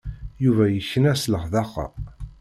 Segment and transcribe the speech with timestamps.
[0.43, 1.85] Yuba yekna s leḥdaqa.